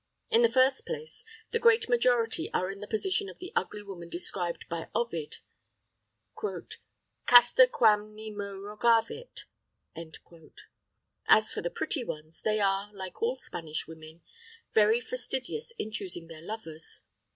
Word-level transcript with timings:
In 0.31 0.41
the 0.41 0.49
first 0.49 0.87
place, 0.87 1.25
the 1.51 1.59
great 1.59 1.87
majority 1.87 2.51
are 2.55 2.71
in 2.71 2.79
the 2.79 2.87
position 2.87 3.29
of 3.29 3.37
the 3.37 3.53
ugly 3.55 3.83
woman 3.83 4.09
described 4.09 4.65
by 4.67 4.89
Ovid, 4.95 5.37
"Casta 7.27 7.67
quam 7.67 8.15
nemo 8.15 8.51
rogavit." 8.55 9.43
As 11.27 11.51
for 11.51 11.61
the 11.61 11.69
pretty 11.69 12.03
ones, 12.03 12.41
they 12.41 12.59
are, 12.59 12.91
like 12.95 13.21
all 13.21 13.35
Spanish 13.35 13.87
women, 13.87 14.23
very 14.73 14.99
fastidious 15.01 15.71
in 15.77 15.91
choosing 15.91 16.25
their 16.29 16.41
lovers. 16.41 17.01